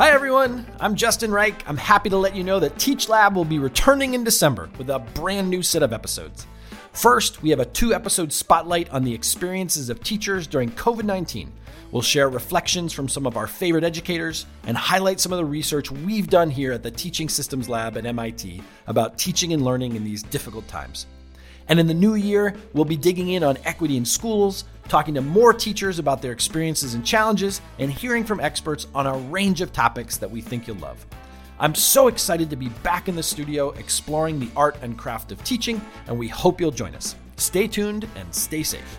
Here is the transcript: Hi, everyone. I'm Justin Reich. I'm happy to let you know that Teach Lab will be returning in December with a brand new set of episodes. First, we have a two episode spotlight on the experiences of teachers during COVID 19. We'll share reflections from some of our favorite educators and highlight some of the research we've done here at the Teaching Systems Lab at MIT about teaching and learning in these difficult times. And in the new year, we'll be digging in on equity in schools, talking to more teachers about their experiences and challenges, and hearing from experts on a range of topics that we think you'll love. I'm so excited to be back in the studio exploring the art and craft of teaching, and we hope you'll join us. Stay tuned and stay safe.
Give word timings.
Hi, 0.00 0.12
everyone. 0.12 0.66
I'm 0.80 0.96
Justin 0.96 1.30
Reich. 1.30 1.62
I'm 1.68 1.76
happy 1.76 2.08
to 2.08 2.16
let 2.16 2.34
you 2.34 2.42
know 2.42 2.58
that 2.58 2.78
Teach 2.78 3.08
Lab 3.08 3.36
will 3.36 3.44
be 3.44 3.58
returning 3.58 4.14
in 4.14 4.24
December 4.24 4.70
with 4.78 4.88
a 4.88 4.98
brand 4.98 5.50
new 5.50 5.62
set 5.62 5.82
of 5.82 5.92
episodes. 5.92 6.46
First, 6.92 7.42
we 7.42 7.50
have 7.50 7.60
a 7.60 7.66
two 7.66 7.94
episode 7.94 8.32
spotlight 8.32 8.90
on 8.90 9.04
the 9.04 9.12
experiences 9.12 9.90
of 9.90 10.02
teachers 10.02 10.46
during 10.46 10.70
COVID 10.70 11.04
19. 11.04 11.52
We'll 11.92 12.02
share 12.02 12.28
reflections 12.28 12.92
from 12.92 13.08
some 13.08 13.26
of 13.26 13.36
our 13.36 13.46
favorite 13.46 13.84
educators 13.84 14.46
and 14.64 14.76
highlight 14.76 15.20
some 15.20 15.32
of 15.32 15.38
the 15.38 15.44
research 15.44 15.90
we've 15.90 16.28
done 16.28 16.50
here 16.50 16.72
at 16.72 16.82
the 16.82 16.90
Teaching 16.90 17.28
Systems 17.28 17.68
Lab 17.68 17.96
at 17.96 18.06
MIT 18.06 18.62
about 18.86 19.18
teaching 19.18 19.52
and 19.52 19.64
learning 19.64 19.96
in 19.96 20.04
these 20.04 20.22
difficult 20.22 20.66
times. 20.66 21.06
And 21.70 21.78
in 21.78 21.86
the 21.86 21.94
new 21.94 22.16
year, 22.16 22.56
we'll 22.72 22.84
be 22.84 22.96
digging 22.96 23.30
in 23.30 23.44
on 23.44 23.56
equity 23.64 23.96
in 23.96 24.04
schools, 24.04 24.64
talking 24.88 25.14
to 25.14 25.20
more 25.20 25.52
teachers 25.54 26.00
about 26.00 26.20
their 26.20 26.32
experiences 26.32 26.94
and 26.94 27.06
challenges, 27.06 27.60
and 27.78 27.92
hearing 27.92 28.24
from 28.24 28.40
experts 28.40 28.88
on 28.92 29.06
a 29.06 29.16
range 29.16 29.60
of 29.60 29.72
topics 29.72 30.16
that 30.16 30.28
we 30.28 30.40
think 30.40 30.66
you'll 30.66 30.78
love. 30.78 31.06
I'm 31.60 31.76
so 31.76 32.08
excited 32.08 32.50
to 32.50 32.56
be 32.56 32.70
back 32.82 33.08
in 33.08 33.14
the 33.14 33.22
studio 33.22 33.70
exploring 33.70 34.40
the 34.40 34.50
art 34.56 34.78
and 34.82 34.98
craft 34.98 35.30
of 35.30 35.44
teaching, 35.44 35.80
and 36.08 36.18
we 36.18 36.26
hope 36.26 36.60
you'll 36.60 36.72
join 36.72 36.96
us. 36.96 37.14
Stay 37.36 37.68
tuned 37.68 38.08
and 38.16 38.34
stay 38.34 38.64
safe. 38.64 38.98